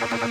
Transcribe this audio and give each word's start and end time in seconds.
Wow. 0.00 0.28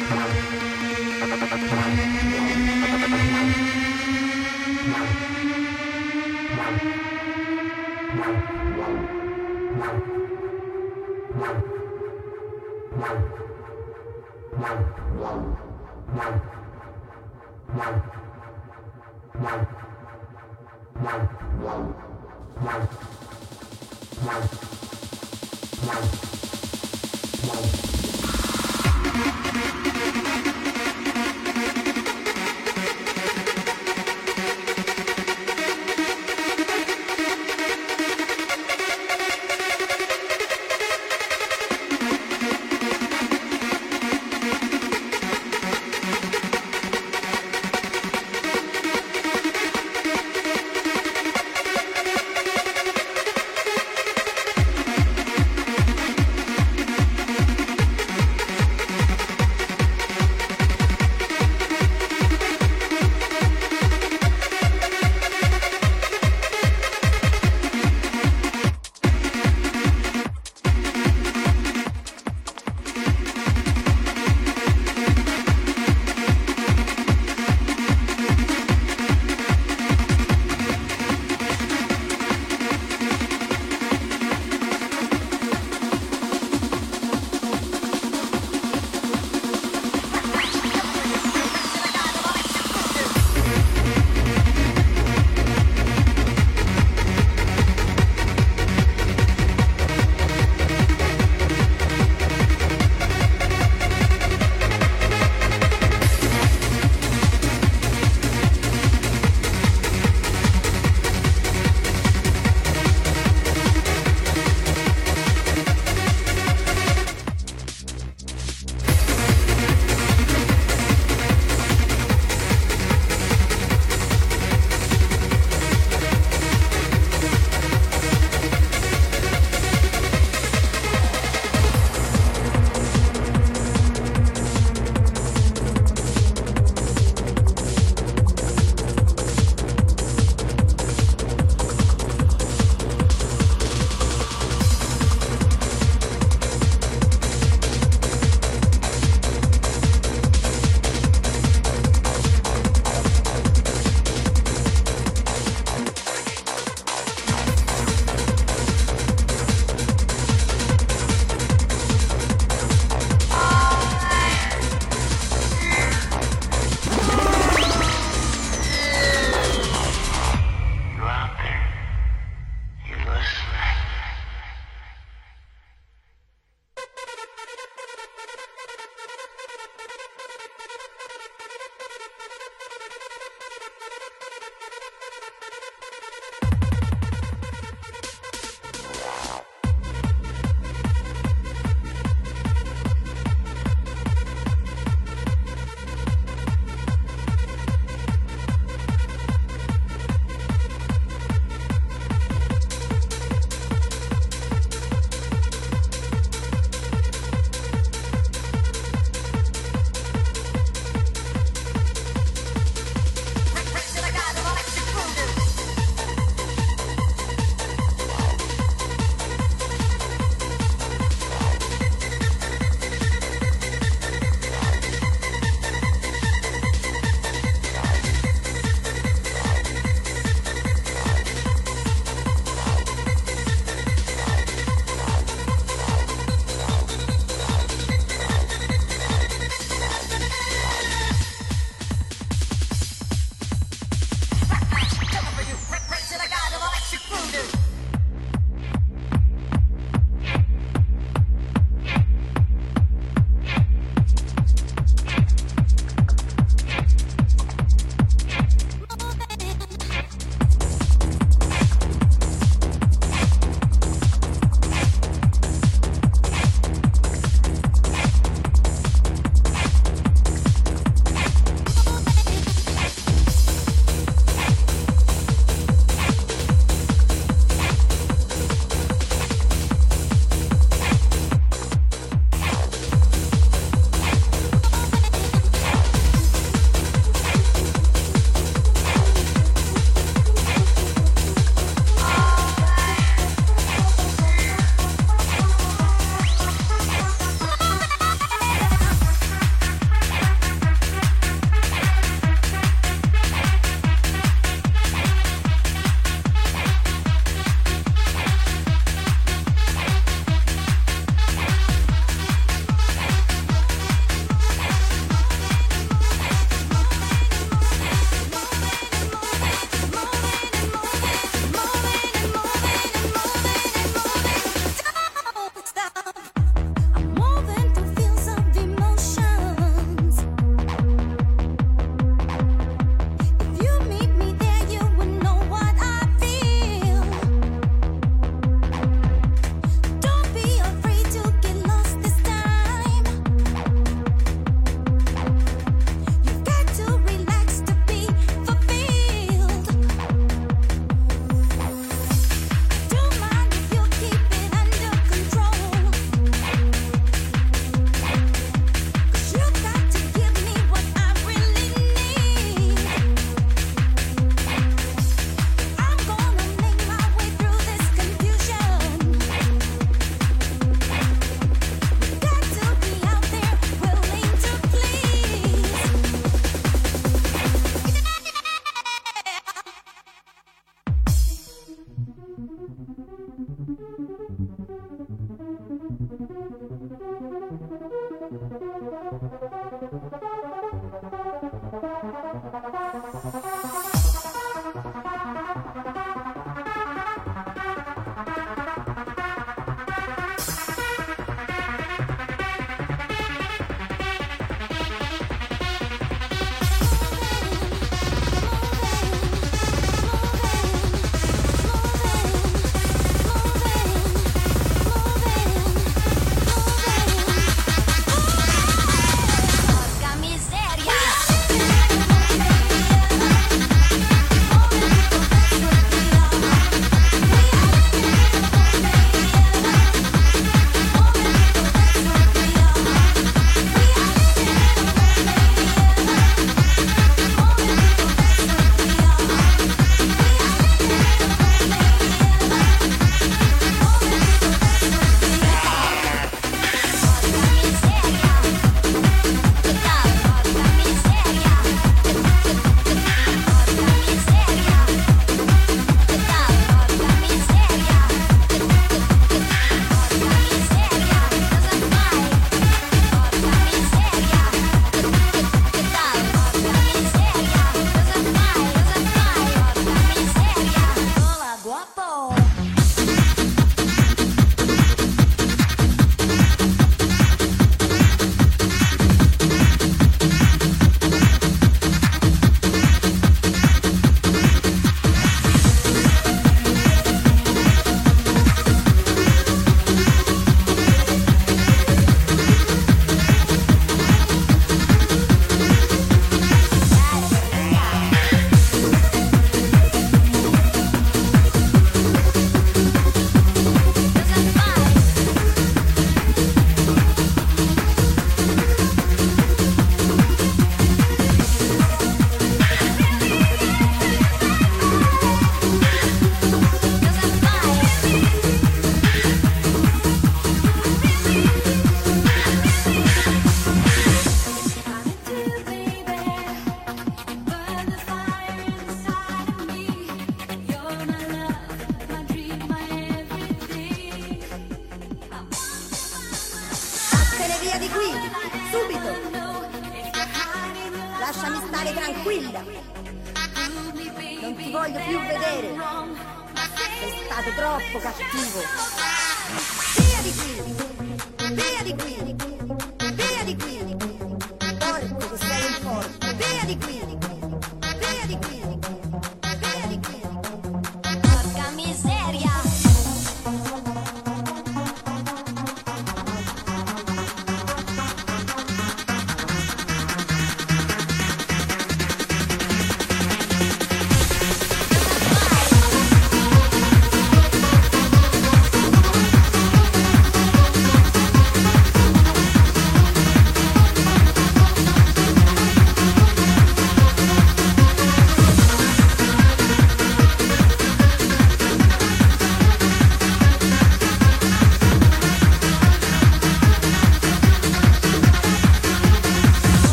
Qui, 551.58 552.47